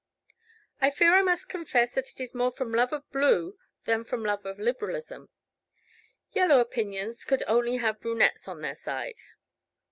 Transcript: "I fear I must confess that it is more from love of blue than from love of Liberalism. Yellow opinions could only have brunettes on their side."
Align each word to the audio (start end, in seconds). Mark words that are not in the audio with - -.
"I 0.81 0.89
fear 0.89 1.13
I 1.13 1.21
must 1.21 1.47
confess 1.47 1.93
that 1.93 2.09
it 2.09 2.19
is 2.19 2.33
more 2.33 2.49
from 2.49 2.73
love 2.73 2.91
of 2.91 3.07
blue 3.11 3.59
than 3.85 4.03
from 4.03 4.25
love 4.25 4.47
of 4.47 4.57
Liberalism. 4.57 5.29
Yellow 6.31 6.59
opinions 6.59 7.23
could 7.23 7.43
only 7.45 7.77
have 7.77 7.99
brunettes 8.01 8.47
on 8.47 8.61
their 8.61 8.73
side." 8.73 9.19